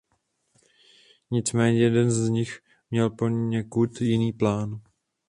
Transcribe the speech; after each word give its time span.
Nicméně 1.31 1.79
jeden 1.83 2.11
z 2.11 2.29
nich 2.29 2.59
měl 2.91 3.09
poněkud 3.09 4.01
jiný 4.01 4.33
plán. 4.33 4.81